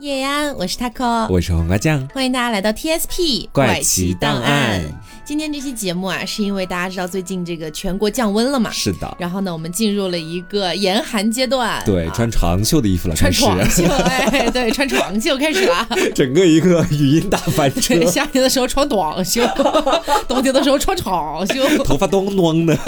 [0.00, 4.82] 叶安，我是 taco，我是黄瓜酱，欢迎大家来到 TSP 怪奇档案。
[5.26, 8.70] 今天这期节目啊，是因为大家知道最近这个全国降温了嘛？
[8.72, 9.16] 是的。
[9.18, 11.82] 然后呢，我们进入了一个严寒阶段。
[11.84, 15.86] 对，穿长袖的衣服了，穿长袖，哎，对，穿长袖开始了。
[16.16, 18.02] 整个一个语音大翻车。
[18.06, 19.46] 夏天的时候穿短袖，
[20.26, 22.78] 冬天的时候穿长袖，头发咚咚的。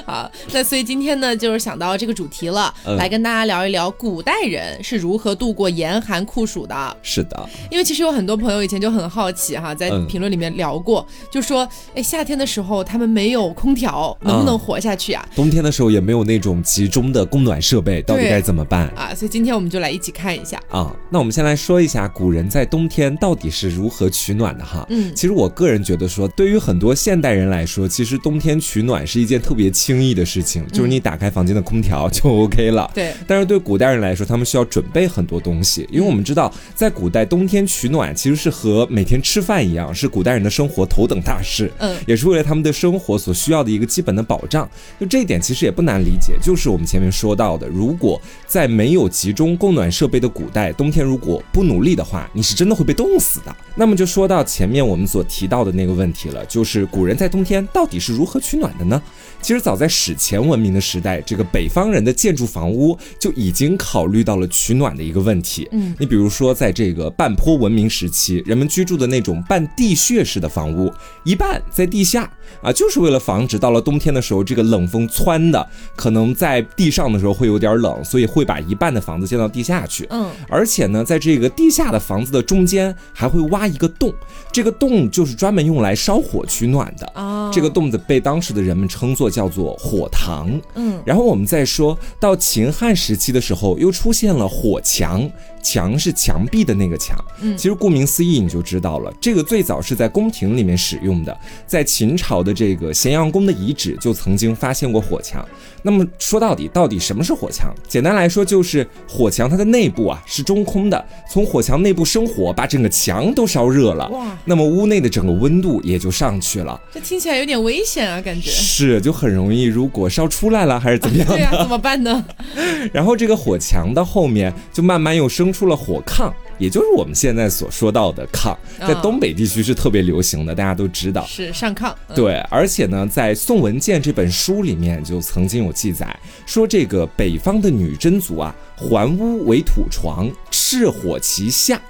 [0.06, 6.96] 好，那所以今天呢，就是想到这个主题了，来跟大家聊一聊古代人是如何度过严寒酷暑的。
[7.02, 15.26] 是的，因为其实有很多朋友以前就很好奇哈，在评论里面聊过，就说，哎，夏天的时候他们没有空调，能不能活下去啊？
[15.34, 19.14] 冬天的时候也没有那种集中的供暖设备，到底该怎么办啊？
[19.14, 20.94] 所以今天我们就来一起看一下啊。
[21.10, 24.86] 那我们先来说一下古人在冬天到底是如何取暖的哈。
[24.90, 32.90] 嗯，其实我个人觉得说，对于很多现代人来说，其实冬天取暖是一件特别轻易的事情，就是你打开房间的空调 就 OK 了。
[32.92, 33.14] 对。
[33.26, 41.72] 但是对古代人来说，他们需要准备很多东西，因为我们知道在古代冬天取暖其实是和每天吃饭一样，是古代人的生活头等大事。
[41.78, 44.68] 嗯，也是为了他们的生活所需要的一个基本的保障。
[44.98, 53.56] 就这一点其实也不难理解，就是我们前面说到的，如果在没有集中供暖设备的古代，冬天如果不努力的话，你是真的会被冻死的。
[53.76, 59.00] 那么就说到前面我们所提到的那个问题了，就是古人在冬天到底是如何取暖的呢？
[59.42, 65.68] 其实早在史前文明的时代，这个北方人的建筑房屋就已经考虑到了取暖的一个问题。
[65.72, 70.92] 嗯，你比如说在这个半坡文明时期，人们居住的那种半地穴式的房屋，
[71.24, 72.30] 一半在地下
[72.62, 80.06] 啊，就是为了防止到了冬天的时候，这个冷风窜的可能在地上的时候会有点冷，所以会把一半的房子建到地下去。
[80.10, 84.12] 嗯，而且呢，在这个地下的房子的中间还会挖一个洞，
[84.52, 87.10] 这个洞就是专门用来烧火取暖的。
[87.14, 89.30] 哦，这个洞子被当时的人们称作。
[89.30, 95.30] 叫做火塘，嗯，然后我们再说到秦汉时期的时候，又出现了火墙。
[95.62, 105.46] 墙是墙壁的那个墙，嗯，其实顾名思义你就知道了，这个最早是在宫廷里面使用的，在秦朝的这个咸阳宫的遗址就曾经发现过火墙。
[105.82, 107.70] 那么说到底，到底什么是火墙？
[107.86, 116.80] 简单来说就是火墙它的内部啊是中空的，从火墙内部生火，把整个墙都烧热了，哇，那么屋内的整个温度也就上去了。
[116.90, 121.28] 这听起来有点危险啊，感觉是，就很容易，如果烧出来了还是怎么样？
[121.28, 122.24] 对呀，怎么办呢？
[122.92, 125.50] 然后这个火墙的后面就慢慢又生。
[125.50, 131.92] 出了火炕，也就是我们现在所说到的炕，在东北地区是特别流行的，大家都知道是上炕。
[132.14, 141.80] 对，而且呢，在《宋文鉴》这本书里面就曾经有记载，说这个北方的女真族啊，环屋为土床，赤火其下，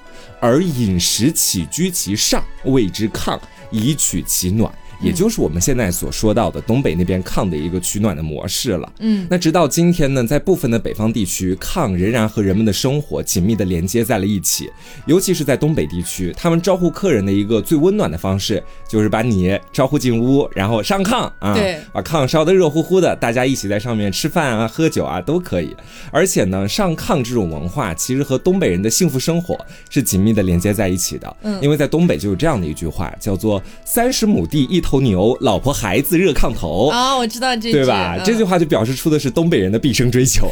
[0.40, 3.38] 而饮食起居其上，谓之炕，
[3.72, 4.72] 以取其暖。
[5.02, 8.92] 也就是我们现在所说到的东北那边炕的一个取暖的模式了。
[8.98, 14.70] 嗯，那直到今天呢，在部分的北方地区，炕仍然和人们的生活紧密的连接在了一起。
[15.06, 25.74] 尤其是在东北地区，他们招呼客人的一个最温暖的方式，就是把你招呼进屋，然后上炕啊，对，把炕烧得热乎乎的，大家一起在上面吃饭啊、喝酒啊都可以。
[26.10, 29.58] 而且呢，上炕这种文化其实和东北人的幸福生活
[29.88, 31.36] 是紧密的连接在一起的。
[31.40, 34.89] 嗯，因为在东北就有这样的一句话，叫做“三十亩地一头”。
[34.90, 37.16] 头牛，老婆孩子热炕头啊！
[37.16, 38.18] 我知道这对吧？
[38.24, 40.50] 这句话就表示出的是东北人的毕生追求，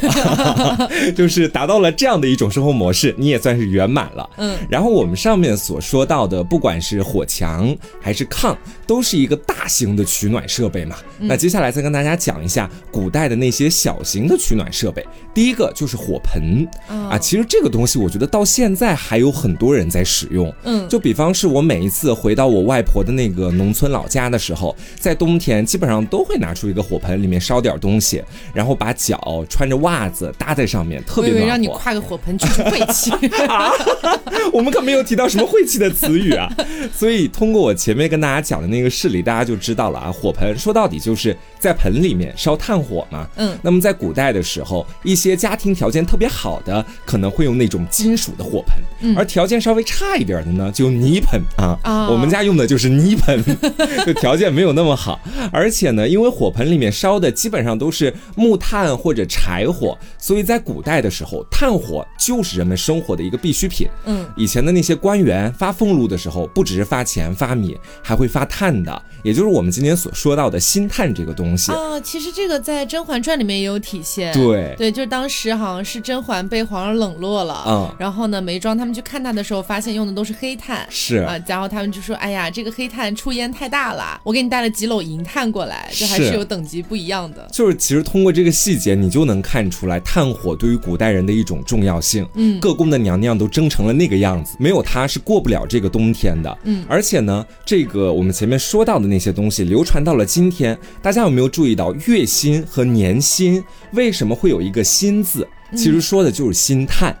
[1.13, 4.29] 就是达到了这样的一种生活模式，你也算是圆满了。
[4.37, 8.55] 嗯，然后我们上面所说到的，不管是火墙还是炕，
[8.87, 10.95] 都是一个大型的取暖设备嘛。
[11.19, 15.05] 那接下来再跟大家讲一下古代的那些小型的取暖设备。
[15.33, 20.53] 第一个就是火盆啊，其实这个东西我觉得到现在还有很多人在使用。
[20.63, 24.28] 嗯，就比方是我每一次回到我外婆的那个农村老家。
[24.31, 28.23] 的时候，在冬天基本上都会拿出一个火盆，里面烧点东西，
[28.53, 31.47] 然后把脚穿着袜子搭在上面，特别暖和。
[31.47, 33.11] 让你跨个火盆去除晦气
[33.47, 33.71] 啊！
[34.53, 36.47] 我们可没有提到什么晦气的词语啊。
[36.93, 40.11] 所以通过我前面跟大家讲的那个事例，大家就知道了啊。
[40.11, 43.27] 火盆说到底就是在盆里面烧炭火嘛。
[43.35, 43.57] 嗯。
[43.61, 51.77] 那么在古代的时候，一些家庭条件特别好的，可能会用那种金属的火盆；而条件稍微差一点的呢，就泥盆啊。
[51.83, 52.09] 啊。
[52.09, 53.43] 我们家用的就是泥盆。
[54.19, 55.19] 条件没有那么好，
[55.51, 63.87] 而且呢，因为火盆里面烧的基本上都是木炭或者柴火，所以在古代的时候，炭火就是人们生活的一个必需品。
[64.05, 71.71] 嗯，以前的那些官员发俸禄的时候，不只是发钱发米，还会发炭的，也就是我们今天所说到的新炭这个东西。
[71.71, 74.33] 啊，其实这个在《甄嬛传》里面也有体现。
[74.33, 87.47] 对对，就是当时好像是甄嬛被皇上冷落了，嗯，然后呢，眉庄他们去看她的时候，发现用的都是黑炭，是啊，然后他们就说：“哎呀，这个黑炭出烟太大了。”啦，我给你带了几篓银炭过来，这还是有等级不一样的。
[87.51, 92.25] 就是其实通过这个细节，你就能看出来炭火对于古代人的一种重要性。
[92.35, 96.57] 嗯，各宫的娘娘都蒸成了那个样子，没有它是过不了这个冬天的。
[96.63, 103.61] 嗯，而且呢，这个我们前面说到的那些东西流传到了今天，大家有没有注意到月薪和年薪
[103.91, 105.45] 为什么会有一个“薪”字？
[105.75, 107.15] 其实说的就是薪炭，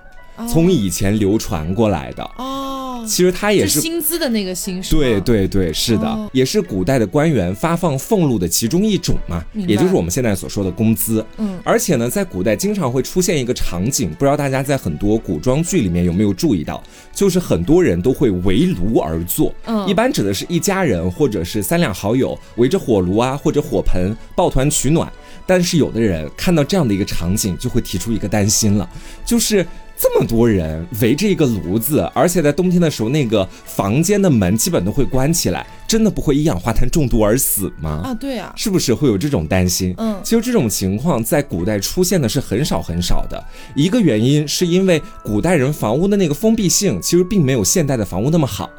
[0.47, 2.23] 从以前流传过来的。
[2.37, 11.25] 哦，其实它也是薪资的那个薪，对对对，是的，也是古代的官员发放俸禄的其中一种嘛，也就是我们现在所说的工资。
[11.37, 16.81] 嗯，而且呢，在古代经常会出现一个场景，不知道大家在很多古装剧里面有没有注意到，
[17.13, 19.53] 就是很多人都会围炉而坐。
[19.65, 25.11] 嗯，一般指的是一家人或者是三两好友围着火炉啊或者火盆抱团取暖。
[25.45, 28.87] 但是有的人看到这样的一个场景，就会提出一个担心了，
[29.25, 29.65] 就是
[30.01, 35.67] 这么多人围着一个炉子，而且在冬天的时候，那个房间的门基本都会关起来。
[35.89, 38.01] 真的不会一氧化碳中毒而死吗？
[38.03, 39.91] 啊，对啊，是不是会有这种担心？
[39.97, 43.43] 嗯，其实这种情况在古代出现的是很少很少的。
[43.75, 48.69] 一个原因是因为古代人房屋的那个封闭性其实并没有现代的房屋那么好，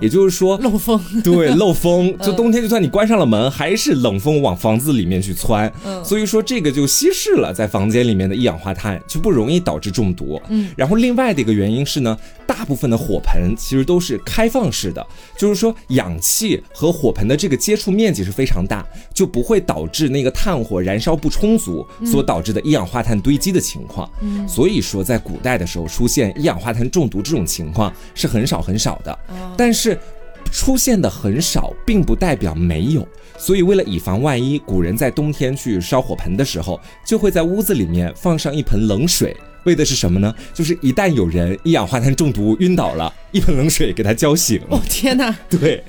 [0.00, 5.72] 也就是说漏风，对，漏风， 就冬天就算你关上了门，还是冷风往房子里面去窜。
[5.84, 10.42] 嗯，所以说这个就稀释了在房间里面的一氧化碳，就不容易导致中毒。
[10.48, 15.04] 嗯，然后另外的一个原因是呢，大部分的火盆其实都是开放式的，
[15.36, 16.62] 就是说氧气。
[16.72, 24.08] 和火盆的这个接触面积是非常大，就不会导致那个炭火燃烧不充足所导致的一氧化碳堆积的情况。
[24.20, 29.18] 嗯，所以说在古代的时候出现一氧化碳中毒这种情况是很少很少的。
[29.56, 29.98] 但是
[30.52, 33.06] 出现的很少，并不代表没有。
[33.38, 39.36] 所以为了以防万一，古人在冬天去烧火盆的时候，就会在屋子里面放上一盆冷水。
[39.66, 40.34] 为的是什么呢？
[40.54, 44.58] 就是一旦有人一氧化碳中毒晕倒了，一盆冷水给他浇醒。
[44.70, 45.36] 哦天哪！
[45.50, 45.82] 对，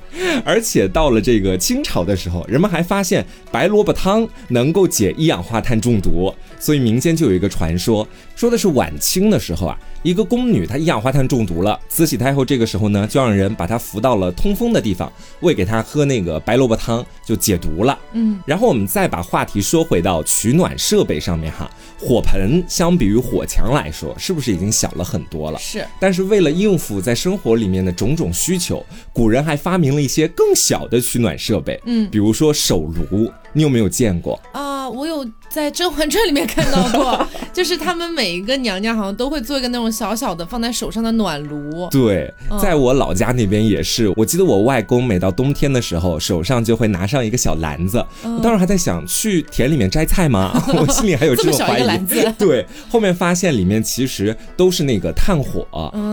[0.44, 17.98] 而且到了这个清朝的时候，人们还发现白萝卜汤能够解一氧化碳中毒，所以民间就有一个传说，说的是晚清的时候啊，一个宫女她一氧化碳中毒了，慈禧太后这个时候呢，就让人把她扶到了通风的地方，喂给她喝那个白萝卜汤，就解毒了。
[18.12, 21.70] 嗯，然后我们再把话题说回到取暖设备上面哈。
[22.00, 25.58] 火盆相比于火墙来说，是不是已经小了很多了？
[25.58, 25.84] 是。
[26.00, 31.80] 但是为了应付在生活里面的种种需求，古人还发明了一些更小的取暖设备。
[31.84, 34.38] 嗯，比如说手炉，你有没有见过？
[34.52, 35.26] 啊，我有。
[35.50, 41.88] 在《甄嬛传》里面看到过， 就是他们每一个娘娘好像都会做一个那种小小的放在手上的暖炉。
[41.90, 42.30] 对，
[42.60, 48.04] 在我老家那边也是，我记得我外公每到冬天的时候，手上就会拿上一个小篮子。
[48.22, 50.52] 我当时还在想，去田里面摘菜吗？
[50.68, 52.32] 我心里还有这种怀疑。
[52.38, 55.66] 对，后面发现里面其实都是那个炭火。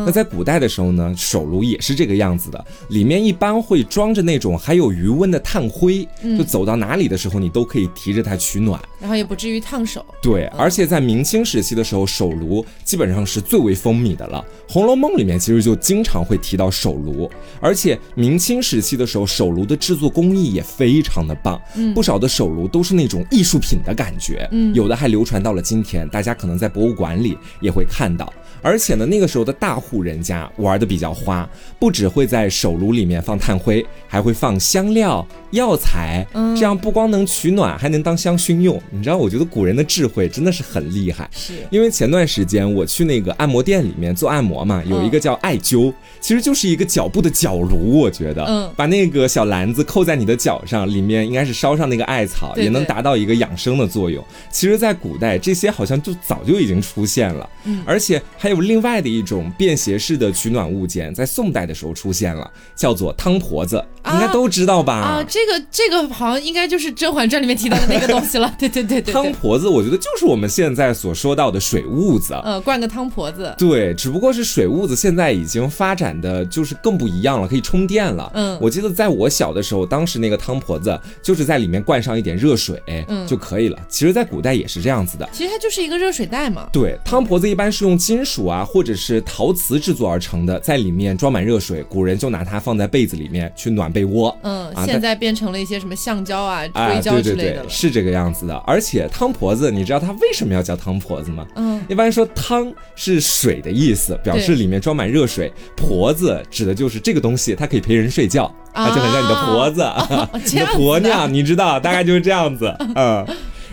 [0.05, 8.81] 那在古代的时候呢，手炉也是这个样子的，里面一般会装着那种还有余温的炭灰，就走到哪里的时候，你都可以提着它取暖。
[9.00, 9.25] 然后也。
[9.25, 10.06] 不至于烫手。
[10.22, 14.45] 对，而且在明清时期的时候，手炉基本上是最为风靡的了。
[14.67, 17.29] 《红楼梦》里面其实就经常会提到手炉，
[17.59, 21.62] 而且明清时期的时候，手炉的制作工艺也非常的棒，
[21.94, 28.31] 不少的手炉都是那种艺术品的感觉，有的还流传到了今天，大家可能在博物馆里也会看到。
[28.62, 31.47] 而且呢，那个时候的大户人家玩的比较花，
[31.77, 38.81] 不只会在手炉里面放炭灰，还会放香料、药材，这样不光能取暖，还能当香薰用。
[38.89, 41.29] 你知道，我觉得古人的智慧真的是很厉害。
[41.31, 47.99] 是因为前段时间我去那个按摩店里面做按摩嘛，有一个叫艾灸，其实就是一个脚部的脚炉。
[47.99, 54.21] 我觉得，嗯，把那个小篮子扣在你的脚上，里面应该是烧上那个艾草，也能达到一个养生的作用。
[54.51, 58.66] 其实，在古代这些好像就早就已经出现了，嗯，而且还有。
[58.66, 63.75] 另外的一种便携式的取暖物件，在宋代的时候出现了，叫做汤婆子，
[64.06, 64.94] 应该都知道吧？
[64.94, 68.51] 啊，这个这个好像应该就是《甄嬛传》里面提到的那个东西了。
[68.57, 72.33] 对对对对，汤婆子，我觉得就是我们现在所说到的水痦子。
[72.44, 73.54] 呃，灌个汤婆子。
[73.57, 78.31] 对，只不过是水痦子现在已经发展的就是更不一样了，可以充电了。
[78.33, 82.81] 嗯，我记得在我小的时候，当时那个汤婆子就是在里面灌上一点热水
[83.28, 83.78] 就可以了。
[83.90, 85.28] 其实，在古代也是这样子的。
[85.33, 86.69] 其实它就是一个热水袋嘛。
[86.71, 88.45] 对，汤婆子一般是用金属。
[88.45, 94.37] 啊，或者是陶瓷制作而成的，在里面装满热水，古人就拿它放在被子里面去暖被窝。
[94.44, 98.56] 嗯，现在变成了一些什么橡胶啊、硅胶之类的是这个样子的。
[98.68, 101.47] 而且汤婆子，你知道它为什么要叫汤婆子吗？
[101.56, 109.85] 嗯，一般说汤是水的意思，表示里面装满热水；婆子指的就是这个东西，它可以陪人睡觉，它就很像你的婆子，
[110.54, 112.75] 你的婆娘，你知道，大概就是这样子。
[112.95, 113.25] 嗯。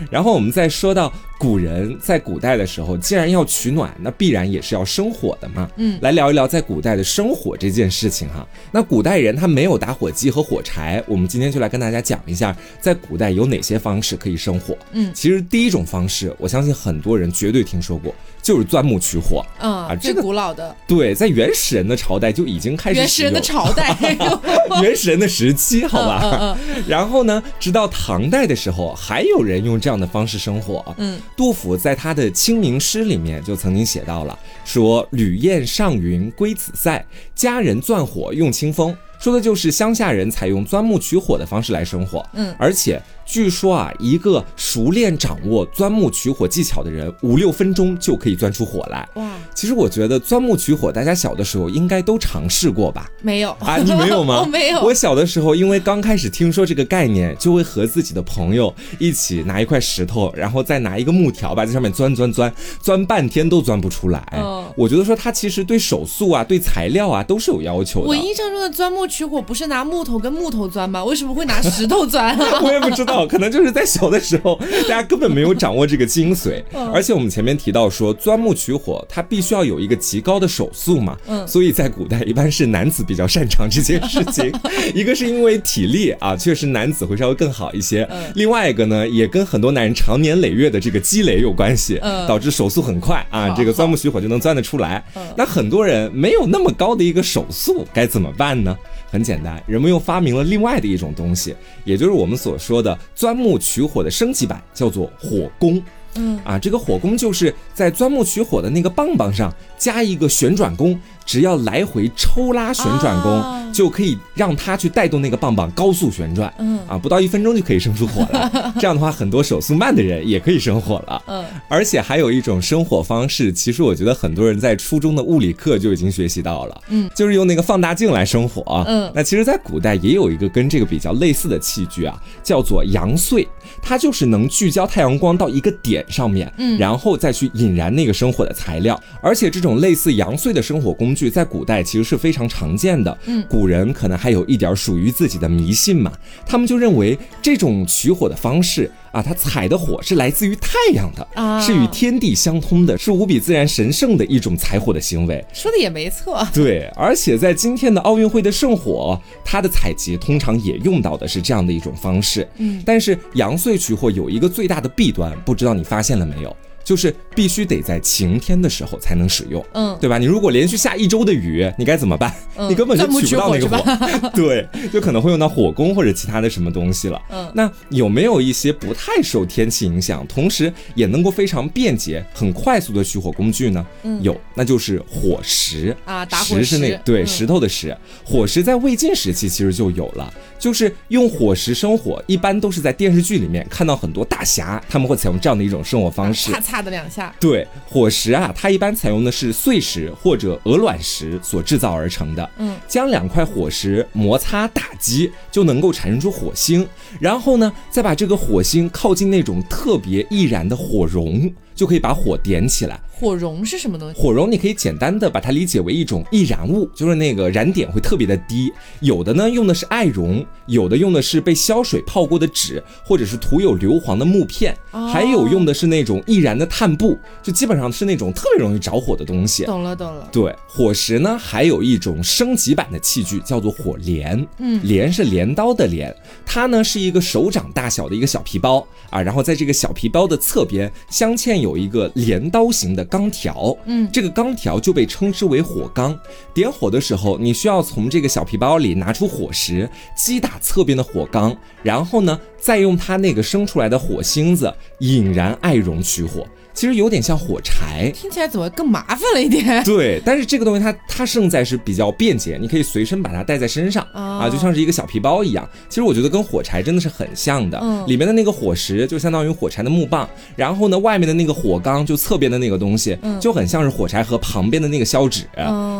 [0.09, 1.11] 然后我们再说到
[1.43, 5.69] 古人在古代的时候，既然要取暖，那必然也是要生火的嘛。
[5.75, 8.47] 嗯，来聊一聊在古代的生火这件事情哈。
[8.71, 14.77] 那古代人他没有打火机和火柴，我们今天就来跟大家讲一下，在古代有哪些方式可以生火。
[14.93, 18.15] 嗯，其实第一种方式，我相信很多人绝对听说过。
[18.41, 22.99] 就是钻木取火，啊，最古老的，对，在原始人的朝代就已经开始。
[22.99, 23.95] 原始人的朝代，
[24.83, 26.57] 原始人的时期，好吧。
[26.85, 30.83] 然后呢，直到唐代的时候，还有人用这样的方式生火。
[30.97, 42.25] 嗯，杜甫在他的清明诗里面就曾经写到了，说“旅雁上云归子塞，佳人钻火用清风”，说的就是乡下人采用钻木取火的方式来生火。
[42.33, 43.01] 嗯，而且。
[43.25, 49.07] 据说啊，一个熟练掌握钻木取火技巧的人，五六分钟就可以钻出火来。
[49.15, 49.31] 哇！
[49.55, 53.09] 其实我觉得钻木取火，大家小的时候应该都尝试过吧？
[53.21, 53.77] 没有啊？
[53.77, 54.41] 你没有吗？
[54.43, 54.81] 我没有。
[54.81, 64.21] 我小的时候，因为刚开始听说这个概念，就会和自己的朋友一起拿一块石头，然后再拿一个木条吧，在上面钻钻钻，钻半天都钻不出来。
[64.33, 68.07] 哦，我觉得说它其实对手速啊、对材料啊都是有要求的。
[68.07, 71.03] 我印象中的钻木取火不是拿木头跟木头钻吗？
[71.05, 72.35] 为什么会拿石头钻？
[72.63, 73.27] 我也不知道。
[73.27, 76.63] 可能就是在小的时候，大家根本没有掌握这个精髓。
[76.91, 81.15] 而且我们前面提到说，钻木取火它必须要有一个极高的手速嘛。
[81.27, 81.47] 嗯。
[81.47, 84.51] 所以在古代一般是男子比较擅长这件事情。
[84.95, 88.07] 一个是因为体力啊，确实男子会稍微更好一些。
[88.09, 88.31] 嗯。
[88.33, 93.53] 另外一个呢，也跟很多男人长年累月的这个积累有关系，导致手速很快啊。
[93.55, 95.05] 这个钻木取火就能钻得出来。
[95.13, 95.21] 嗯。
[95.37, 98.75] 那很多人没有那么高的一个手速，该怎么办呢？
[99.13, 101.55] 很简单，人们又发明了另外的一种东西，
[101.85, 105.79] 也就是我们所说的钻木取火的升级版，叫做火攻。
[106.15, 110.99] 嗯啊，这个火攻就是在钻木取火的那个棒棒上加一个旋转弓。
[111.25, 116.53] 只要来回抽拉旋转弓，就可以让它去带动那个棒棒高速旋转。
[116.59, 118.73] 嗯啊，不到一分钟就可以生出火了。
[118.77, 121.23] 这样的话，很多手速慢的人也可以生火了。
[121.27, 126.81] 嗯，而且还有一种生火方式，其实我觉得很多人在初中的物理课就已经学习到了。
[126.89, 128.83] 嗯，就是用那个放大镜来生火。
[128.85, 133.47] 嗯，那其实，在古代也有一个跟这个比较类似的器具啊，叫做阳燧，
[133.81, 139.01] 它就是能聚焦太阳光到一个点上面，嗯，然后再去引燃那个生火的材料。
[139.21, 141.13] 而且这种类似阳燧的生火工。
[141.13, 146.11] 具在古代其实是非常常见的，嗯，古人可能还有一点属于自己的迷信嘛，
[146.43, 155.45] 他们就认为这种取火的方式啊，它采的火是来自于太阳的，啊，是与天地相通的，是无比自然神圣的一种采火的行为。
[155.53, 159.15] 说的也没错， 对，而且在今天的奥运会的圣火，
[159.45, 166.55] 它的采集通常也用到的是这样的一种方式，嗯，但是阳燧取火有一个最大的弊端，不知道你发现了没有？
[166.83, 170.17] 就是必须得在晴天的时候才能使用，嗯，对吧？
[170.17, 172.33] 你如果连续下一周的雨，你该怎么办？
[172.69, 177.21] 你根本就取不到那个火， 对，就可能会用到火攻或者其他的什么东西了。
[177.29, 183.85] 嗯，那有没有一些不太受天气影响，同时也能够非常便捷、很快速的取火工具呢？
[184.03, 196.51] 嗯，有，那就是火石啊，打火石是那对石头的石，火石在魏晋时期其实就有了，就是用火石生火，一般都是在电视剧里面看到很多大侠他们会采用这样的一种生活方式。
[196.73, 202.49] 啪的两下，对火石啊，它一般采用的是碎石或者鹅卵石所制造而成的。
[202.57, 206.87] 嗯，将两块火石摩擦打击，就能够产生出火星，
[207.19, 211.53] 然后呢，再把这个火星靠近那种特别易燃的火绒。
[211.75, 212.99] 就可以把火点起来。
[213.15, 214.19] 火绒是什么东西？
[214.19, 218.73] 火绒你可以简单的把它理解为一种易燃物，就是那个燃点会特别的低。
[218.99, 229.63] 有的呢用的是艾绒，有的用的是被消水泡过的纸，或者是涂有硫磺的木片，还有用的是那种易燃的炭布，就基本上是那种特别容易着火的东西。
[229.63, 230.27] 懂了，懂了。
[230.31, 234.45] 对，火石呢还有一种升级版的器具，叫做火镰。
[234.57, 236.13] 嗯，镰是镰刀的镰，
[236.45, 241.62] 它呢是一个手掌大小的一个小皮包啊，然后在这个小皮包的侧边镶嵌。
[241.63, 246.15] 有一个镰刀形的钢条，嗯，这个钢条就被称之为火钢。
[246.53, 256.45] 点火的时候，你需要从这个小皮包里拿出火石，击打侧边的火钢，然后呢，再用它那个生出来的火星子引燃艾绒取火。
[256.73, 259.83] 其实有点像火柴，听起来怎么更麻烦了一点？
[259.85, 265.67] 对，但是这个东西它它胜在是比较便捷，你可以随身把它带在身上啊，就像是一个小皮包一样。
[265.87, 275.43] 其实我觉得跟火柴真的是很像的，嗯里面的那个火石就相当于火柴的木棒，然后呢，外面的那个火缸就侧边的那个东西就很像是火柴盒旁边的那个消纸，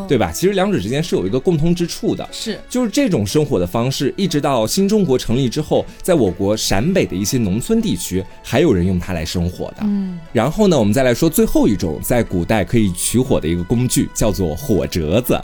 [0.08, 0.32] 对吧？
[0.32, 10.63] 其实两者之间是有一个共通之处的，是就是这种生火的方式，一直到新中国成立之后，在我国陕北的一些农村地区还有人用它来生火的，嗯，然后。
[10.64, 15.38] 后呢，我们再来说最后一种在古代可以取火的一个工具，叫做火折子。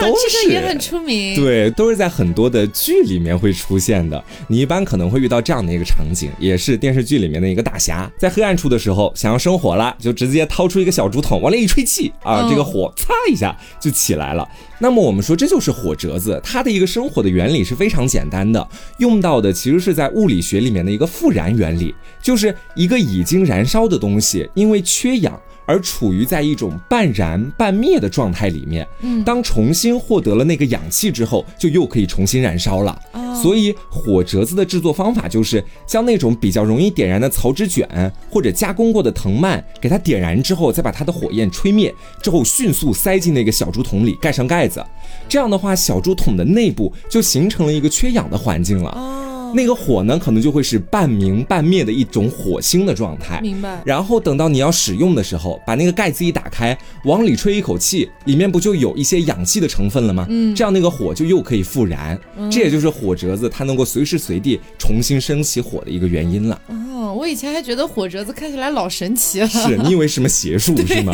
[0.00, 1.34] 啊，都是也很出名。
[1.34, 4.22] 对，都是在很多的剧里面会出现的。
[4.48, 14.48] 你一般可能会遇到这样的一个场景，也是电视剧里面的一个大侠，在黑暗处的时候想要生火了，就直接掏出一个小竹筒，往里一吹气啊，这个火擦一下就起来了。
[14.80, 18.66] 那么我们说这就是火折子，它的一个生火的原理是非常简单的，
[18.98, 25.40] 用到的其实是在物理学里面的一个复燃原理，就是一个已经燃烧的东西，因为缺氧。
[25.66, 33.00] 而处于在一种半燃半灭的状态里面，嗯，当重新获得了那个氧气之后，就又可以重新燃烧了。
[33.42, 44.84] 所以火折子的制作方法就是将那种比较容易点燃的草纸卷或者加工过的藤蔓给它点燃之后，再把它的火焰吹灭之后，迅速塞进那个小竹筒里，盖上盖子。
[45.28, 49.23] 这样的话，小竹筒的内部就形成了一个缺氧的环境了。
[49.54, 53.40] 那个火呢，可能就会是半明半灭的一种火星的状态。
[53.40, 53.80] 明白。
[53.86, 60.26] 然后等到你要使用的时候，把那个盖子一打开，往里吹一口气，里面不就有一些氧气的成分了吗？
[60.28, 60.52] 嗯。
[60.52, 62.18] 这样那个火就又可以复燃。
[62.50, 66.60] 这也就是火折子它能够随时随地重新升起火的一个原因了。
[66.66, 69.46] 哦，我以前还觉得火折子看起来老神奇了。
[69.46, 71.12] 是你以为什么邪术是吗？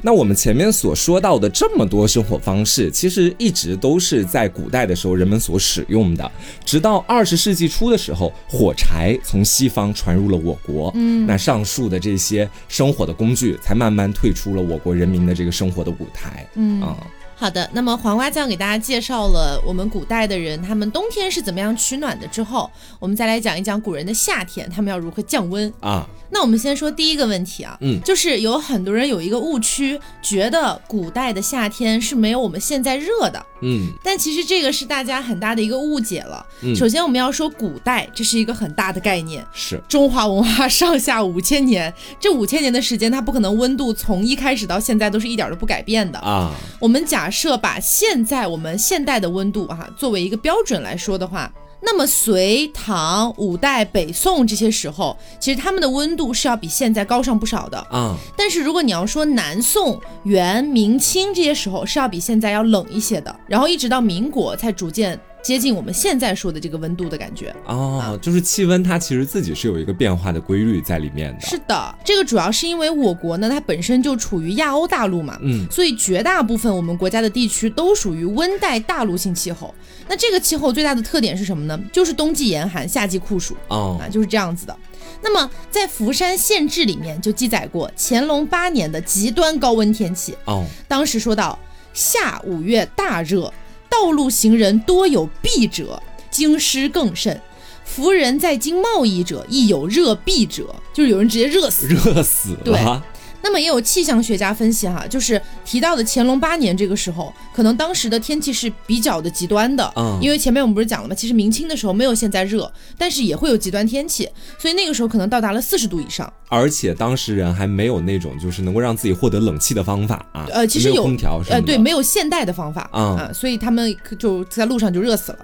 [0.00, 6.32] 那我们前面所说到的这么多生活方式，其实一直都是在古代的时候人们所使用的，
[6.64, 7.41] 直到二十。
[7.42, 16.80] 世纪初的时候，火柴从西方传入了我国，嗯，那上述的这些生火的工具才慢慢退出了我国人民的这个生活的舞台，嗯。
[16.80, 16.96] 啊。
[17.42, 22.70] 好的，那么黄瓜酱给大家介绍了我们古代的人，他们冬天是怎么样取暖的之后，
[23.00, 25.68] 我们再来讲一讲古人的夏天，他们要如何降温。
[25.80, 26.06] 啊。
[26.34, 36.46] 那我们先说第一个问题啊，嗯，就是有很多人有一个误区，觉得古代的夏天是没有我们现在热的，嗯，但其实这个是大家很大的一个误解了。
[36.74, 39.78] 首先我们要说古代，这是一个很大的概念，是。
[39.86, 46.18] 中华文化上下五千年，这五千年的时间，它不可能温度从一开始到现在都是一点都不改变的。
[46.20, 46.54] 啊。
[46.80, 51.50] 我们假设把现在我们现代的温度啊作为一个标准来说的话。
[51.84, 58.16] 那么隋唐五代北宋这些时候，其实他们的温度是要比现在高上不少的啊。
[58.36, 63.34] 但是如果你要说南宋、元、明清这些时候，是要比现在要冷一些的。
[63.48, 65.18] 然后一直到民国才逐渐。
[65.42, 71.40] 接近我们现在说的这个温度的感觉哦，就是气温它其实自己是有一个变化的规律在里面的。
[71.46, 79.74] 是的，这个主要是因为我国呢，它本身就处于亚欧大陆嘛，嗯，所以绝大部分我们国家的地区都属于温带大陆性气候。
[80.08, 81.78] 那这个气候最大的特点是什么呢？
[81.92, 84.76] 就是冬季严寒，夏季酷暑啊，就是这样子的。
[85.20, 91.58] 那么在《福山县志》里面就记载过乾隆八年的极端高温天气哦，当时说到
[91.92, 93.52] 夏五月大热。
[93.92, 97.38] 道路行人多有弊者，京师更甚。
[97.84, 103.04] 福人在京贸易者亦有热弊者，就是有人直接热死，热死了。
[103.42, 111.14] 那么也有气象学家分析哈，就是提到的乾隆八年这个时候，可能当时的天气是比较的极端的，嗯，因为前面我们不是讲了吗？
[111.14, 114.28] 其实明清的时候没有现在热，但是也会有极端天气，
[114.58, 116.32] 所以那个时候可能到达了四十度以上。
[116.48, 125.38] 而且当时人还没有那种就是能够让自己获得冷气的方法啊，呃，其实有空调，呃，对，没有现代的方法啊，所以他们就在路上就热死了。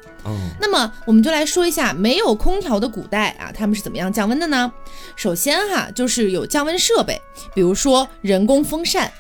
[0.60, 4.72] 那么我们就来说一下没有空调的古代啊，他们是怎么样降温的呢？
[5.16, 7.20] 首先哈，就是有降温设备，
[7.54, 9.12] 比如说人工风扇。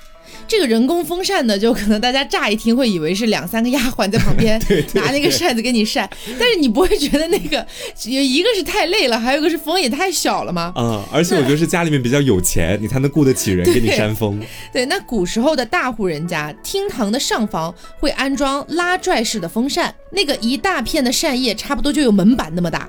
[0.46, 4.60] 这个人工风扇呢，就可能大家乍一听会以为是两三个丫鬟在旁边
[4.94, 7.66] 拿那个扇子给你扇，但是你不会觉得那个
[8.06, 10.72] 有一个是太累了，还有一个是风也太小了吗？
[10.74, 14.40] 啊，而且我觉得是家里面比较有钱，你才能雇得起人给你扇风。
[14.72, 22.88] 对，那古时候的大户人家，厅堂的上方会安装拉拽式的风扇，那个一大片的扇叶差不多就有门板那么大，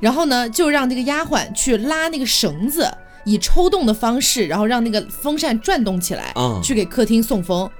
[0.00, 2.90] 然后呢，就让这个丫鬟去拉那个绳子。
[3.26, 7.70] 以抽动的方式，然后让那个风扇转动起来，去给客厅送风。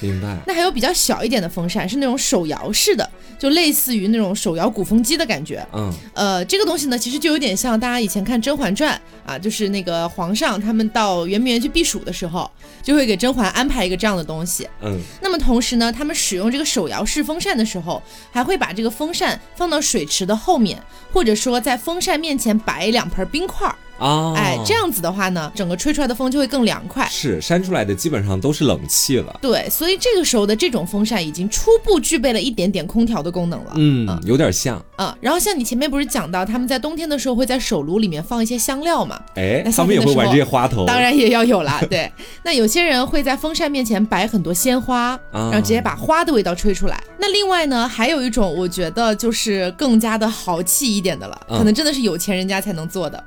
[0.00, 0.36] 明白。
[0.46, 5.64] 那还有比较小一点的风扇，是那种手摇式的，就类似于那种手摇鼓风机的感觉。
[5.72, 5.92] 嗯。
[6.14, 12.50] 呃，这个东西呢，其实就有点像大家以前看《甄嬛传》啊，就是那个皇上他们到圆明园去避暑的时候，
[12.82, 14.68] 就会给甄嬛安排一个这样的东西。
[14.82, 14.98] 嗯。
[15.22, 23.72] 那么同时呢，他们使用这个手摇式风扇的时候，还会把这个风扇放到水池的后面，或者说在风扇面前摆两盆冰块。
[23.98, 27.06] 啊，哎，这样子的话呢，整个吹出来的风就会更凉快。
[27.10, 29.38] 是扇出来的基本上都是冷气了。
[29.40, 33.72] 对，所以这个时候的这种风扇已经初步具备了一点点空调的功能了。
[33.76, 34.84] 嗯，有点像。
[34.96, 39.20] 嗯，然后像你前面不是讲到他们在冬天的时候会在手炉里面放一些香料嘛？
[39.36, 40.84] 哎，他们也会玩这些花头。
[40.86, 41.80] 当然也要有啦。
[41.90, 42.10] 对，
[42.42, 47.02] 那有些人会在风扇面前摆很多鲜花，然后直接把花的味道吹出来。
[47.18, 53.22] 那另外呢，还有一种我觉得就是更加的豪气一点的了，可能真的是有钱人家才能做的。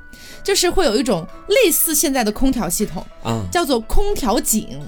[0.48, 4.80] 就是会有一种类似现在的空调系统啊，叫做空调井。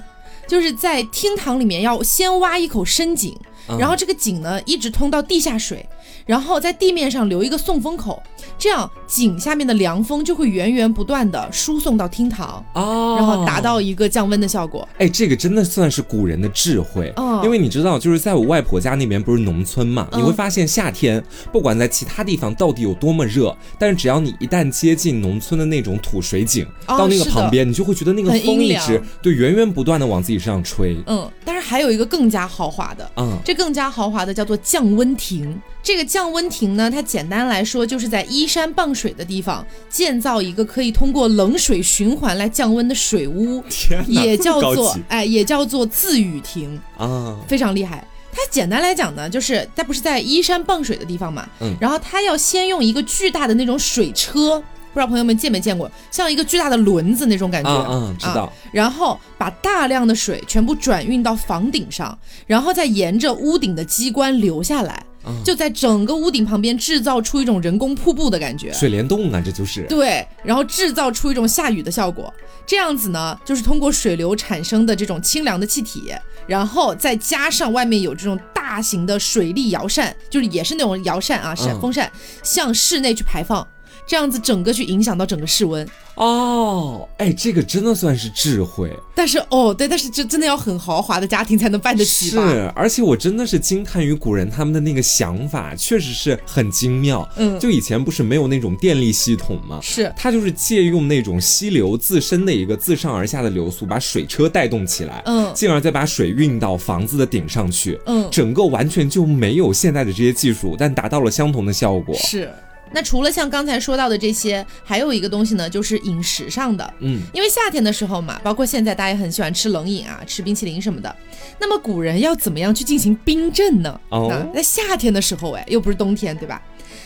[0.47, 3.37] 就是在厅堂里面要先挖一口深井，
[3.79, 5.85] 然后这个井呢一直通到地下水。
[6.27, 8.21] 然后在地面上留一个送风口，
[8.57, 14.87] 这样井下面的凉风就会源源不断的输送到厅堂哦，然后达到一个降温的效果。
[14.99, 17.11] 哎，这个真的算是古人的智慧，
[17.43, 30.95] 因为你知道，就是在我外婆家那边不是农村嘛，你会发现夏天不管在其他地方到底有多么热，但是只要你一旦接近农村的那种土水井，到那个旁边，你就会觉得那个风一直对源源不断的往自己身上吹。
[31.07, 35.61] 嗯，但是还有一个更加豪华的，嗯，这更加豪华的叫做降温亭。
[35.83, 43.63] 这个降温亭呢，它简单来说就是在依山傍水的地方建造一个可以通过冷水循环来降温的水屋，
[44.07, 48.03] 也叫做哎，也叫做自雨亭啊，非常厉害。
[48.31, 58.51] 它简单来讲呢，就是它不是在依山傍水的地方嘛，嗯，然后它要先用一个巨大的那种水车，不知道朋友们见没见过，像一个巨大的轮子那种感觉，嗯，知道。
[58.71, 65.03] 然后把大量的水全部转运到房顶上，然后再沿着屋顶的机关流下来。
[65.45, 72.33] 就在整个屋顶旁边制造出一种人工瀑布的感觉，水帘洞啊，这就是对，然后制造出一种下雨的效果。
[72.65, 76.11] 这样子呢，就是通过水流产生的这种清凉的气体，
[76.47, 83.67] 然后再加上外面有这种大型的水力摇扇，就是也是那种摇扇啊，扇风扇向室内去排放，
[84.11, 85.87] 这样子整个去影响到整个室温。
[86.15, 92.31] 哦，哎，这个真的算是智慧，但是哦，对，但是这真的要很豪华的家庭才能办得起。
[92.31, 92.37] 是，
[92.75, 97.25] 而且我真的是惊叹于古人他们的那个想法，确实是很精妙。
[97.37, 99.79] 嗯，就以前不是没有那种电力系统吗？
[99.81, 112.13] 是，它就是借用那种溪流自身的一个自上而下的流速，把水车带动起来，嗯，进而再把水运到房子的顶上去，嗯，整个完全就没有现在的这些技术，但达到了相同的效果。
[112.15, 112.51] 是。
[112.93, 116.93] 那除了像刚才说到的这些，还有一个东西呢，就是饮食上的。
[116.99, 121.15] 嗯，因为夏天的时候嘛，包括现在大家也很喜欢吃冷饮啊，吃冰淇淋什么的。
[121.59, 123.99] 那么古人要怎么样去进行冰镇呢？
[124.09, 126.61] 哦，在夏天的时候，哎，又不是冬天，对吧？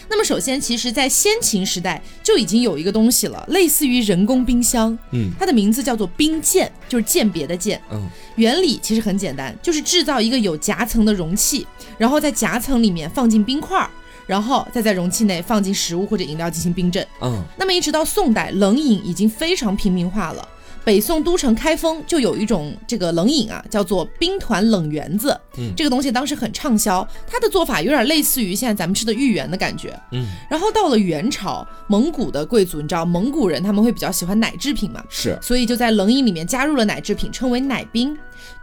[0.08, 4.95] 那么首先，其实，在先秦时代就已经有一个东西了，类似于人工冰箱。
[5.12, 7.82] 嗯，它的名字叫做冰鉴，就是鉴别的鉴。
[7.91, 11.65] 嗯，原理其实很简单，就是制造一个有夹层的容器，
[11.98, 13.89] 然后在夹层里面放进冰块儿。
[14.25, 17.05] 然后再在容器内放进食物或者饮料进行冰镇。
[17.21, 20.47] 嗯，那么一直到宋代，冷饮已经非常平民化了。
[20.83, 25.35] 北宋都城开封就有一种这个冷饮啊，叫做冰团冷圆子。
[25.57, 29.99] 嗯，这个东西当时很畅销，它的做法有点类似于现在咱们吃的芋圆的感觉。
[30.11, 35.03] 嗯，然后到了元朝，蒙古的贵族，你知道蒙古人他们会比较喜欢奶制品嘛？
[35.09, 38.15] 是，所以就在冷饮里面加入了奶制品，称为奶冰。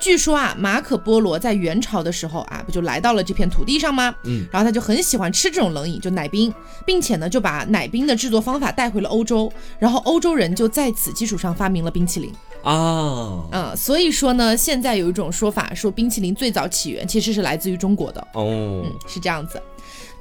[0.02, 4.12] 据说啊，马可波罗在元朝的时候啊，不就来到了这片土地上吗？
[4.24, 6.52] 嗯，然后他就很喜欢吃这种冷饮，就奶冰，
[6.84, 12.32] 并且呢，就把奶冰的制作方法带回了欧洲，然后欧洲人就在此基础上发明了冰淇淋
[12.64, 13.44] 啊。
[13.52, 19.62] 嗯，所以说呢，现在有一种说法说冰淇淋最早起源其实是来自于中国的哦，嗯，是这样子。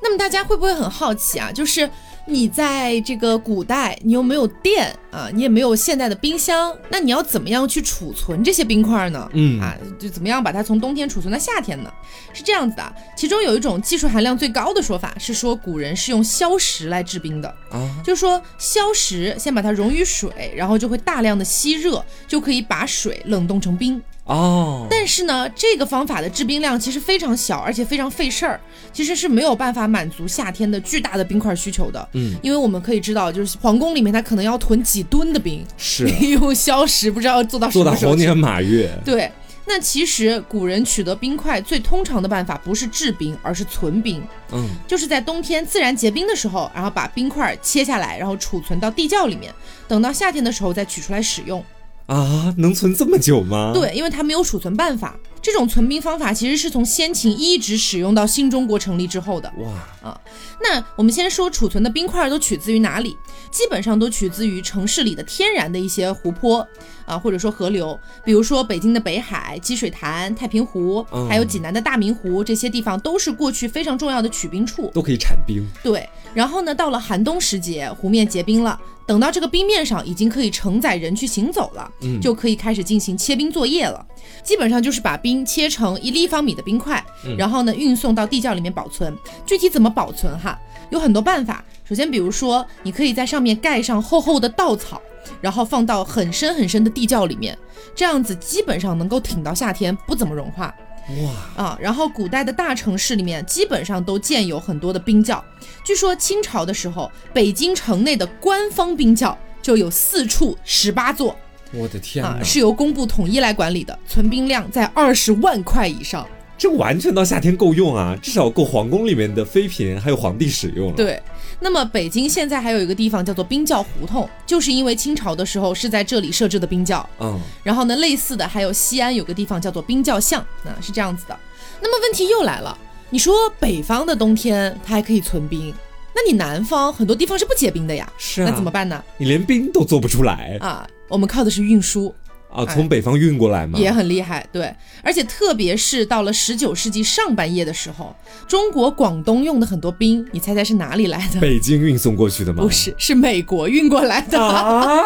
[0.02, 1.52] 那么大家会不会很好奇啊？
[1.52, 1.90] 就是
[2.26, 9.30] 你在这个古代，你又没有电啊，你也没有现代的冰箱，那你要怎么样去储存这些冰块呢？
[9.34, 11.92] 嗯啊，就怎么样把它从冬天储存到夏天呢？
[12.34, 24.02] 是这样子的，其中有一种技术含量最高的说法是说，古人是用硝石来制冰的啊，就是说硝石先把它溶于水，然后就会大量的吸热，就可以把水冷冻成冰。
[24.26, 28.60] 哦，但是呢，这个方法的制冰量其实非常小，而且非常费事儿，
[28.94, 32.08] 其实是没有办法满足夏天的巨大的冰块需求的。
[32.14, 38.90] 嗯，因为我们可以知道，就是皇宫里面它可能要囤几吨的冰，是 用消食，不知道做到做到猴年马月。
[39.04, 39.30] 对，
[39.66, 44.22] 那其实古人取得冰块最通常的办法不是制冰，而是存冰。
[44.54, 49.52] 嗯，就是在冬天自然结冰的时候，然后把冰块切下来，然后储存到地窖里面，
[49.88, 51.62] 等到夏天的时候再取出来使用。
[52.12, 53.72] 啊，能存这么久吗？
[53.74, 55.18] 对，因为它没有储存办法。
[55.42, 59.52] 这种存冰方法其实是从先秦一直使用到新中国成立之后的。
[59.58, 60.22] 哇啊，
[60.62, 63.18] 那我们先说储存的冰块都取自于哪里？
[63.50, 66.68] 基本上都取自于城市里的天然的一些湖泊
[67.06, 75.66] 啊，或者说河流，比如说北京的北海、积水潭、太平湖，还有济南的大明湖，这些地方都是过去非常重要的取冰处，都可以产冰。
[75.82, 78.78] 对，然后呢，到了寒冬时节，湖面结冰了。
[79.12, 84.06] 等到这个冰面上已经可以承载人去行走了，嗯，就可以开始进行切冰作业了。
[84.42, 87.04] 基本上就是把冰切成一立方米的冰块，
[87.38, 89.14] 然后呢运送到地窖里面保存。
[89.46, 90.58] 具体怎么保存哈，
[90.92, 91.62] 有很多办法。
[91.84, 95.02] 首先，比如说你可以在上面盖上厚厚的稻草，
[95.42, 97.58] 然后放到很深很深的地窖里面，
[97.94, 100.74] 这样子基本上能够挺到夏天不怎么融化。
[101.10, 101.78] 哇啊！
[101.82, 105.44] 然后古代的大城市里面基本上都建有很多的冰窖。
[105.84, 111.36] 据说清朝的时候，北京城内的官方冰窖就有四处十八座，
[111.74, 116.26] 我的天啊，是由工部统一来管理的，存冰量在二十万块以上。
[116.58, 120.96] 这完全到夏天够用啊，至少够皇宫里面的妃嫔还有皇帝使用了。
[120.96, 121.20] 对，
[121.64, 127.08] 那么北京现在还有一个地方叫做冰窖胡同，就是因为清朝的时候是在这里设置的冰窖。
[127.20, 131.40] 嗯，然后呢，类似的还有西安有个地方叫做冰窖巷，啊，是这样子的。
[131.80, 132.76] 那么问题又来了，
[133.12, 135.72] 你说北方的冬天它还可以存冰，
[136.16, 138.12] 那你南方很多地方是不结冰的呀？
[138.18, 139.04] 是啊，那怎么办呢？
[139.18, 140.88] 你连冰都做不出来啊！
[141.08, 142.14] 我们靠的是运输。
[142.54, 143.80] 啊，从北方运过来吗？
[143.80, 148.16] 也很厉害，对，而且特别是到了十九世纪上半叶的时候，
[148.48, 151.40] 中国广东用的很多冰，你猜猜是哪里来的？
[151.40, 152.64] 北京运送过去的吗？
[152.64, 155.02] 不是，是美国运过来的啊，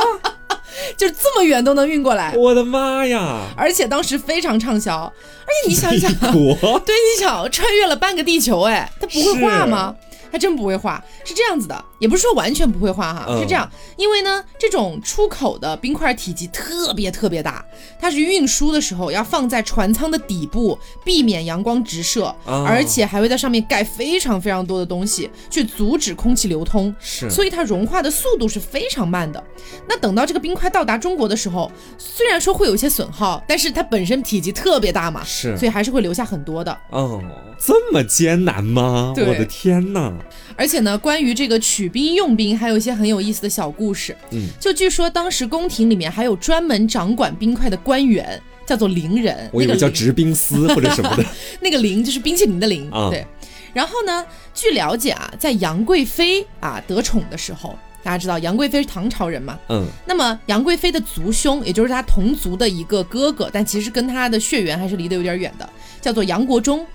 [0.97, 3.47] 就这么远都能运过来，我的妈呀！
[3.55, 9.95] 而且当时非常畅销，而且你想想，国，对，你想穿越了半个地球，哎，它不会化吗？
[10.35, 17.63] 还真不会画，是这样子的，也不是说完全不会画哈，是这样，因为呢，这种出口的冰块体积特别特别大，
[17.97, 29.41] 它是运输的时候要放在船舱的底部，避免阳光直射，而且还会在上面盖非常非常多的东西，去阻止空气流通，是，所以它融化的速度是非常慢的。
[29.87, 36.77] 那等到这个冰块到达中国的时候，虽然说会有一些损耗，但是它本身体积特别大嘛，是，所以还是会留下很多的。
[36.89, 37.23] 哦，
[37.57, 39.13] 这么艰难吗？
[39.15, 40.13] 我的天哪！
[40.55, 44.15] 而且呢，关于这个取兵用兵，还有一些很有意思的小故事。
[44.31, 49.49] 嗯，就据说当时宫廷里面还有专门掌管冰块的官员，叫做伶人。
[49.53, 51.25] 我以为叫执冰司或者什么的。
[51.61, 52.89] 那个伶就是冰淇淋的伶。
[52.91, 53.25] 啊，对。
[53.73, 59.59] 然后呢，据了解啊，在杨贵妃啊得宠的时候，大家知道杨贵妃是唐朝人嘛？
[59.69, 59.85] 嗯。
[60.05, 65.69] 那么杨贵妃的族兄，也就是她同族的一个哥哥，但其实跟她的血缘还是离得有点远的，
[66.01, 66.85] 叫做杨国忠。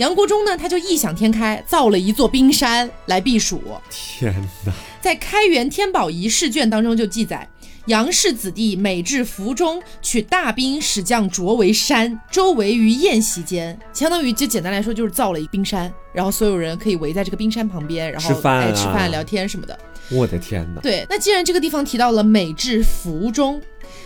[0.00, 3.60] 杨国忠呢，他就异想天开，造了一座冰山来避暑。
[3.90, 4.32] 天
[4.64, 4.72] 哪！
[4.98, 7.46] 在《开元天宝遗事卷》当中就记载，
[7.84, 19.78] 杨氏子弟每至福中，取大冰使将着为山，周围于宴席间，相当于就简单来说就是造了一冰山，然后所有人可以围在这个冰山旁边，然后吃饭、吃饭、聊天什么的。
[20.10, 20.80] 我的天哪！
[20.80, 23.60] 对，那既然这个地方提到了每至福中。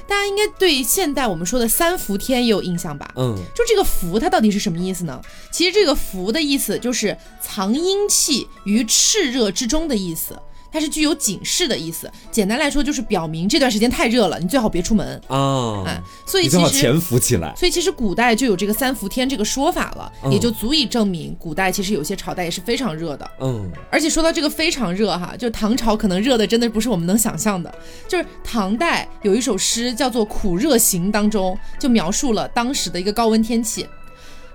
[0.06, 3.10] 大家应该对现代我们说的三伏天也有印象吧？
[3.16, 5.20] 嗯，就这个伏它到底是什么意思呢？
[5.50, 10.38] 其实这个伏的意思就是藏阴气于炽热之中的意思。
[10.74, 15.84] 它是具有警示的意思，简单来说就是表明这段时间太热了，你最好别出门啊。
[15.86, 17.54] 哎，所以其实潜伏起来。
[17.56, 23.30] 所以其实古代就有这个三伏天这个说法了，也就足以证明古代其实有些朝代也是非常热的。
[23.40, 27.72] 嗯，而且说到这个非常热哈，就唐朝可能热的真的不是我们能想象的。
[28.08, 33.86] 就是唐代有一首诗叫做《苦热行》当中就描述了当时的一个高温天气：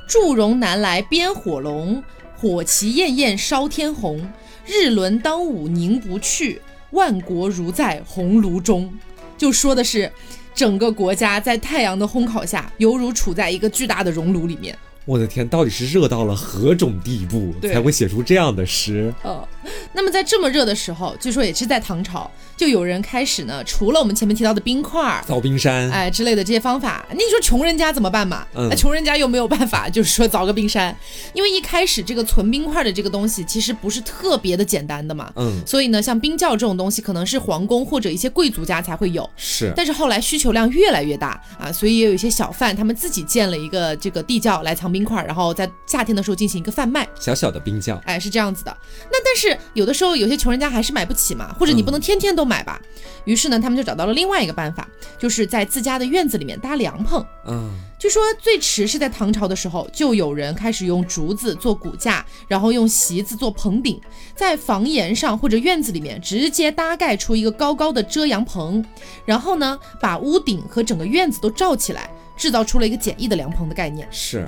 [0.05, 2.03] 祝融南来边火龙，
[2.35, 4.29] 火旗艳艳烧天红。
[4.71, 8.87] 日轮当午凝不去，万国如在红炉中。
[9.35, 10.11] 就说的是，
[10.53, 14.77] 整个国家在太阳的烘烤下，犹如处在一个巨大的熔炉里面。
[15.05, 19.11] 我的天，到底是热到了何种地步，才会写出这样的诗？
[19.23, 19.47] 呃，
[19.93, 28.45] 那么在这么热的时候，据说也是在唐朝，就有人开始呢，除了我们前面提到的冰块、凿冰山，哎之类的这些方法，那你说穷人家怎么办嘛？
[28.53, 30.95] 那穷人家又没有办法，就是说凿个冰山，
[31.33, 35.31] 因为一开始这个存冰块的这个东西其实不是特别的简单的嘛。
[35.35, 39.27] 嗯，所以呢，像冰窖这种东西，可能是皇宫或者一些贵族家才会有。
[39.35, 44.99] 是，但是后来需求量越来越大啊，所以也有一些小贩他们自己建了一个这个地窖来藏冰。
[44.99, 48.77] 冰块，然后在夏天的时候进行一个贩卖，小小的冰窖，哎，是这样子的。
[49.09, 52.81] 那但是有的时候有些穷人家还是买不起嘛，或者你不能天天都买吧。
[53.25, 57.23] 于是呢，他们就找到了另外一个办法，就是在自家的院子里面搭凉棚。
[57.45, 57.69] 嗯，
[57.99, 63.99] 据说最迟是在唐朝的时候，就有人开始用竹子做骨架，然后用席子做棚顶，
[64.35, 68.83] 在房檐上或者院子里面直接搭盖出一个高高的遮阳棚，
[69.25, 72.09] 然后呢，把屋顶和整个院子都罩起来。
[72.37, 74.47] 制造出了一个简易的凉棚的概念，是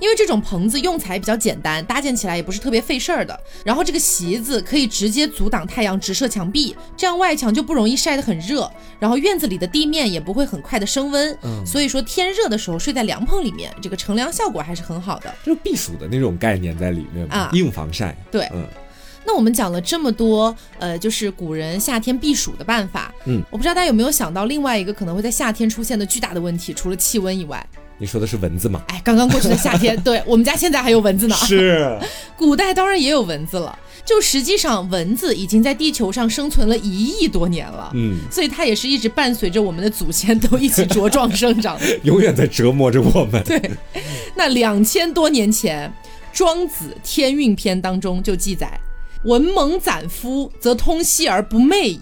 [0.00, 3.38] 因为这种棚子用材比较简单，搭建起来也不是特别费事儿的。
[3.64, 8.70] 然后这个席子可以直接阻挡太阳直射墙壁，这样外墙就不容易晒得很热。
[8.98, 11.38] 然后院子里的地面也不会很快的升温。
[11.42, 18.16] 嗯，所以说天热的时候睡在凉棚里面，这个乘凉效果还是很好的，就是避暑的那种概念在里面啊，硬防晒。
[18.30, 18.66] 对，嗯。
[19.22, 23.14] 那我们讲了这么多，呃，就是古人夏天避暑的办法。
[23.26, 27.64] 嗯，我不知道大家有没有想到另外一个可能会在夏天出现的巨大的问题，除了气温以外。
[28.00, 28.82] 你说的是蚊子吗？
[28.88, 31.36] 哎，刚刚过去的夏天， 对我们家现在还有蚊子呢。
[31.36, 31.98] 是，
[32.34, 33.78] 古代当然也有蚊子了。
[34.06, 37.92] 就实际上，蚊子已经在地球上生存了一亿多年了。
[37.94, 43.44] 嗯，所以它也是一直伴随着我们的祖先都一起茁壮生长， 永远在折磨着我们。
[43.44, 43.60] 对，
[44.34, 45.92] 那两千多年前，
[46.36, 48.80] 《庄子·天运篇》当中就记载。
[49.24, 52.00] 文猛攒夫，则通息而不寐矣。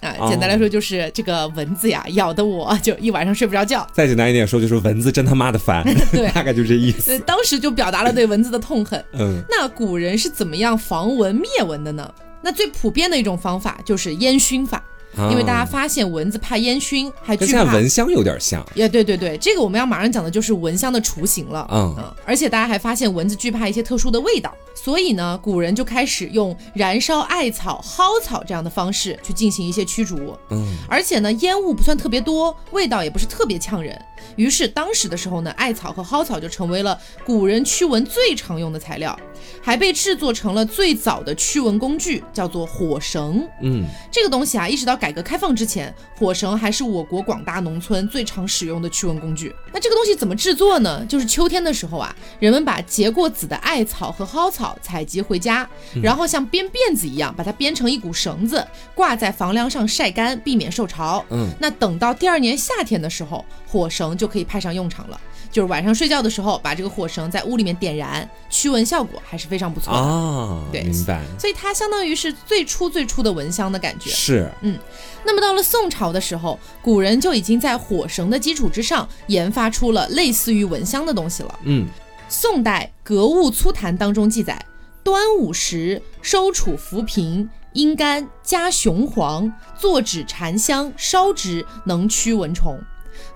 [0.00, 0.28] 啊。
[0.28, 3.86] 简单来说就是这个蚊子呀，咬的我就一晚上睡不着觉。
[3.92, 5.84] 再简单一点说，就是蚊子真他妈的烦。
[6.12, 7.18] 对，大概就这意思。
[7.20, 9.02] 当时就表达了对蚊子的痛恨。
[9.12, 12.12] 嗯，那古人是怎么样防蚊灭蚊的呢？
[12.42, 14.82] 那最普遍的一种方法就是烟熏法。
[15.30, 18.64] 因为大家发现蚊子怕烟熏，还跟现在蚊香有点像。
[18.74, 21.66] 也对对对，这个我们要马上讲的就是蚊香的雏形了。
[21.70, 30.36] 嗯嗯，而且大家还发现蚊子惧怕一些特殊的味道，所以呢，古人就开始用燃烧艾草、蒿草这样的方式去进行一些驱逐。
[30.50, 34.00] 嗯，而且呢，烟雾不算特别多，味道也不是特别呛人。
[34.36, 39.18] 于是当时的时候呢，艾草和蒿草就成为了古人驱蚊最常用的材料。
[39.62, 43.46] 还被制作成了最早的驱蚊工具，叫做火绳。
[43.62, 49.54] 嗯，这个东西啊，一直到改革开放之前，火绳还是我国广大农村最常使用的驱蚊工具。
[49.72, 51.04] 那这个东西怎么制作呢？
[51.06, 55.68] 就是秋天的时候啊，人们把结过籽的艾草和蒿草采集回家，
[56.02, 61.24] 然后像编辫子一样，把它编成一股绳子，挂在房梁上晒干，避免受潮。
[61.30, 65.20] 嗯，那等到第二年夏天的时候，火绳就可以派上用场了。
[65.50, 70.64] 就是晚上睡觉的时候，把这个火绳在屋里面点燃，驱蚊效果还是非常不错的哦。
[70.70, 71.20] 对，明白。
[71.38, 74.10] 所以它相当于是最初最初的蚊香的感觉。
[74.10, 74.78] 是，嗯。
[75.24, 81.58] 那么到了宋朝的时候，古人就已经在火绳的基础之上研发出了类似于蚊香的东西了。
[81.64, 81.86] 嗯。
[82.28, 84.64] 宋代《格物粗谈》当中记载：
[85.02, 92.80] 端午时收储浮萍、阴干，加雄黄，做纸缠香，烧之，能驱蚊虫。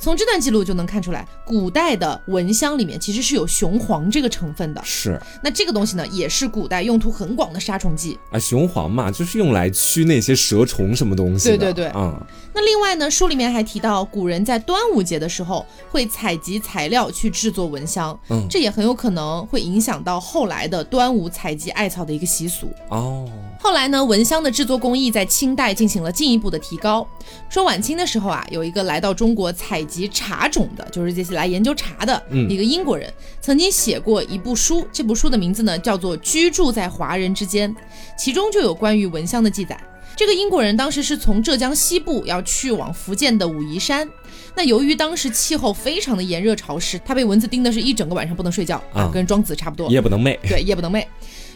[0.05, 4.83] 从这段记录就能看出来，古代的蚊香里面其实是有雄黄这个成分的。
[4.85, 8.39] 是，那这个东西呢，也是古代用途很广的杀虫剂啊。
[8.39, 11.57] 雄黄嘛，就是用来驱那些蛇虫什么东西的。
[11.57, 12.21] 对对对，嗯。
[12.53, 22.71] 那另外呢，书里面还提到，古人在端午节的时候会采集材料去制作蚊香，嗯，这也很有可能会影响到后来的端午采集艾草的一个习俗。
[22.91, 23.27] 哦。
[23.65, 27.09] 后来呢，蚊香的制作工艺在清代进行了进一步的提高。
[27.49, 37.75] 说晚清的时候啊，有一个来到中国采集茶种的，就是这些来研究茶的一个英国人，曾经写过一部书，这部书的名字呢叫做《居住在华人之间》，
[38.19, 39.81] 其中就有关于蚊香的记载。
[40.15, 44.09] 这个英国人当时是从浙江西部要去往福建的武夷山，
[44.55, 50.39] 那由于当时气候非常的炎热潮湿，他被蚊子叮的是一整个晚上不能睡觉啊，跟庄子差不多，夜不能寐。
[50.47, 51.05] 对，夜不能寐。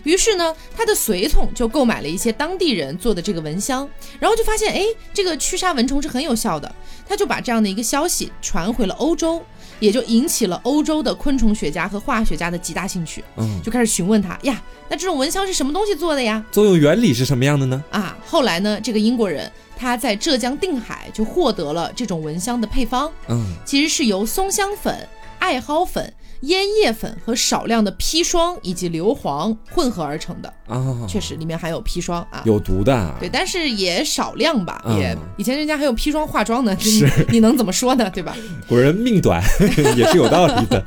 [0.09, 3.87] 于是呢，他的随从就购买了一些当地人做的这个蚊香，
[4.19, 6.75] 然后就发现，哎，这个驱杀蚊虫是很有效的。
[7.07, 9.43] 他就把这样的一个消息传回了欧洲，
[9.81, 13.23] 也就引起了欧洲的昆虫学家和化学家的极大兴趣。
[13.37, 16.43] 嗯，就开始询问他呀，那这种蚊香是什么东西做的呀？
[16.51, 17.85] 作用原理是什么样的呢？
[17.91, 23.13] 啊，后来呢，这个英国人他在浙江定海就获得了这种蚊香的配方。
[23.29, 25.07] 嗯，其实是由松香粉、
[25.39, 26.11] 艾蒿粉。
[26.43, 33.15] 烟叶粉和少量的砒霜以及硫磺混合而成的啊，确实里面含有砒霜啊，有毒的。
[33.19, 38.09] 对，但是也少量吧，也以前人家还用砒霜化妆呢， 是你能怎么说呢？
[38.15, 38.37] 对吧？
[38.69, 39.43] 古人命短
[39.97, 40.85] 也是有道理的。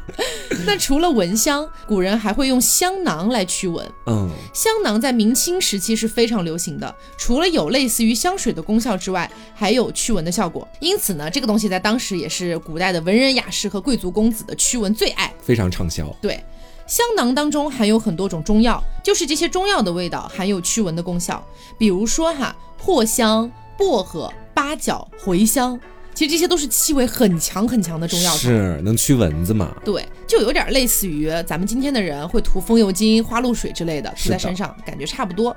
[0.66, 3.86] 那除了蚊香，古人还会用香囊来驱蚊。
[4.06, 10.68] 嗯，香囊在明清时期是非常流行的，除了有类似于香水的功效之外，还有驱蚊的效果。
[10.80, 15.34] 因此呢，这个东西在当时也是古代的文人雅士和贵族公子的驱蚊最爱。
[15.42, 16.08] 非常畅销。
[16.22, 16.44] 对，
[16.88, 21.44] 香囊当中含有很多种中药，就是这些中药的味道含有驱蚊的功效。
[21.78, 25.80] 比如说哈，藿香、薄荷、八角、茴香。
[26.14, 29.74] 其实这些都是气味很强很强的中药，是能驱蚊子嘛？
[29.86, 35.56] 对，就有点类似于咱们今天的人会涂风油精、花露水之类的涂在身上，感觉差不多。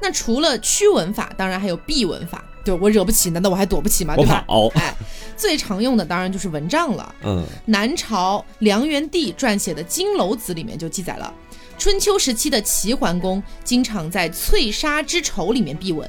[0.00, 2.44] 那除了驱蚊法，当然还有避蚊法。
[2.64, 4.14] 对我惹不起，难道我还躲不起吗？
[4.16, 4.44] 对吧？
[4.74, 4.94] 哎，
[5.36, 7.14] 最常用的当然就是蚊帐了。
[7.22, 11.32] 嗯，南朝梁元帝撰写的《金楼子》里面就记载了，
[11.78, 16.08] 春秋时期的齐桓公经常在翠纱之绸里面避蚊。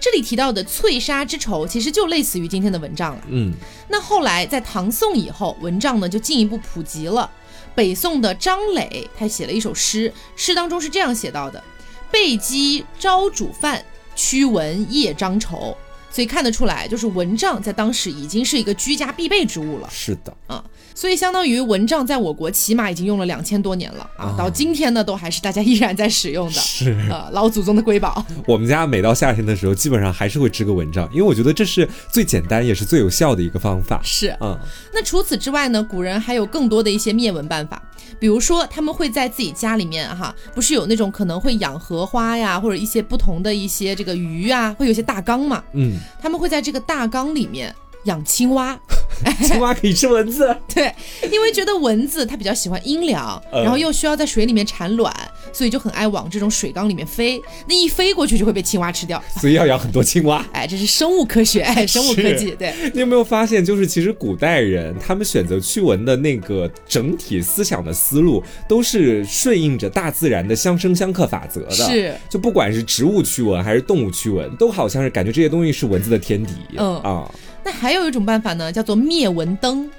[0.00, 3.22] 这里提到的翠纱之绸，其实就类似于今天的蚊帐了。
[3.28, 3.52] 嗯，
[3.88, 7.30] 那后来在唐宋以后，蚊帐呢就进一步普及了。
[7.74, 11.62] 北宋的张磊他写了一首诗，诗当中是这样写到的
[12.10, 13.84] ：“背鸡朝煮饭，
[14.16, 15.76] 驱蚊夜张绸。”
[16.12, 19.88] 所以看得出来，就是蚊帐在当时已经是一个居家必备之物了。
[19.90, 20.62] 是的，啊。
[20.94, 28.24] 所以相当于蚊帐在我国起码已经用了两千多年了啊，到今天呢都还是大家依然在使用的，是呃老祖宗的瑰宝。
[28.46, 34.02] 我们家每到夏天的时候，基本上还是会织个蚊帐，因为我觉得这是最简单也是最有效的一个方法。
[34.04, 34.54] 是，嗯。
[34.92, 37.82] 那除此之外呢，古人还有更多的一些灭蚊办法，
[38.20, 47.74] 比如说他们会在自己家里面哈，不是有那种可能会养荷花呀，或者一些不同的一些这个鱼啊，会有些大缸嘛，嗯，他们会在这个大纲里面。
[48.04, 48.78] 养青蛙。
[49.46, 50.56] 青蛙可以吃蚊子？
[50.74, 50.92] 对，
[51.30, 55.14] 因为觉得蚊子它比较喜欢阴凉，然后又需要在水里面产卵，
[55.52, 57.40] 所以就很爱往这种水缸里面飞。
[57.68, 60.44] 那一飞过去就会被青蛙吃掉， 所以要养很多青蛙。
[60.52, 62.50] 哎，这是生物科学，哎，生物科技。
[62.58, 71.70] 对，你有没有发现，就是其实古代人他们选择驱蚊的那个整体思想的思路，都是顺应着大自然的相生相克法则的。
[71.70, 76.52] 是，就不管是植物驱蚊还是动物驱蚊，都好像是感觉这些东西是蚊子的天敌。
[76.78, 77.30] 嗯啊。
[77.64, 79.90] 那还有一种办法呢，叫做灭蚊灯，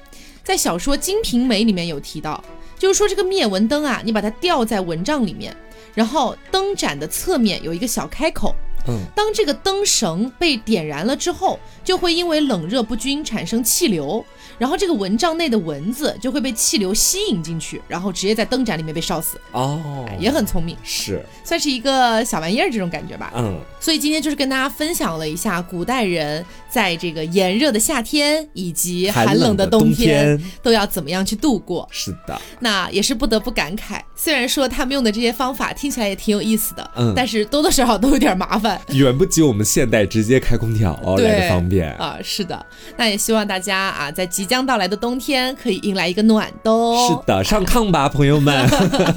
[0.43, 2.43] 在小说《金瓶梅》里面有提到，
[2.78, 5.55] 就是说这个灭蚊灯啊，你把它吊在蚊帐里面，
[5.93, 8.53] 然后灯盏的侧面有一个小开口。
[8.86, 14.26] 嗯，当这个灯绳被点燃了之后，就会因为冷热不均产生气流，
[14.58, 19.39] 然后这个蚊帐内的蚊子就会被气流吸引进去，然后直接在灯盏里面被烧死。
[19.51, 23.32] 哦，也很聪明，是算是一个小玩意儿这种感觉吧。
[23.36, 31.88] 嗯，所以今天就是跟大家分享了一下古代人在这个炎热的夏天以及寒冷的冬天都要怎么样去度过。
[31.91, 38.80] 是的，那也是不得不感慨，虽然说他们用的这些方法听起来也挺有意思的，嗯，但是多多少少都有点麻烦。
[38.89, 42.18] 远不及我们现代直接开空调哦来的方便啊！
[42.24, 42.66] 是的，
[42.97, 47.08] 那也希望大家啊，在即将到来的冬天可以迎来一个暖冬。
[47.08, 48.68] 是的，上炕吧，朋友们。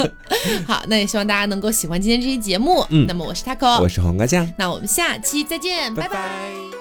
[0.64, 2.86] 好，那也希望大家能够喜欢今天这期节目。
[2.90, 6.75] 嗯，那么我是 taco，我是黄瓜酱，那我们下期再见，拜拜。